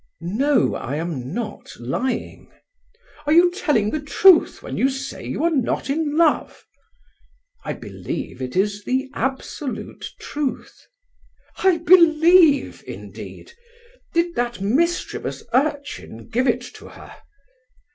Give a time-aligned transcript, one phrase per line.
[0.23, 2.51] "No, I am not lying."
[3.27, 6.65] "Are you telling the truth when you say you are not in love?"
[7.63, 10.87] "I believe it is the absolute truth."
[11.57, 13.51] "'I believe,' indeed!
[14.15, 17.13] Did that mischievous urchin give it to her?"